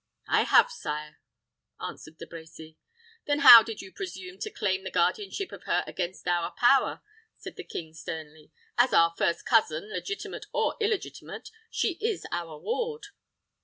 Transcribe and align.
"I 0.27 0.45
have, 0.45 0.71
sire," 0.71 1.19
answered 1.79 2.17
De 2.17 2.25
Brecy. 2.25 2.75
"Then 3.27 3.41
how 3.41 3.61
did 3.61 3.83
you 3.83 3.93
presume 3.93 4.39
to 4.39 4.49
claim 4.49 4.83
the 4.83 4.89
guardianship 4.89 5.51
of 5.51 5.65
her 5.65 5.83
against 5.85 6.27
our 6.27 6.53
power?" 6.57 7.03
said 7.37 7.55
the 7.55 7.63
king, 7.63 7.93
sternly. 7.93 8.51
"As 8.79 8.93
our 8.93 9.13
first 9.15 9.45
cousin, 9.45 9.91
legitimate 9.91 10.47
or 10.53 10.75
illegitimate, 10.81 11.51
she 11.69 11.99
is 12.01 12.25
our 12.31 12.57
ward." 12.57 13.09